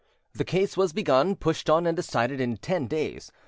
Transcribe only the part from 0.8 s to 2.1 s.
begun, pushed on, and